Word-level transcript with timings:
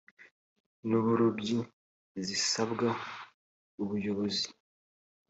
n’uburobyi 0.87 1.57
zisabwa 2.25 2.89
ubuyobozi 3.81 4.47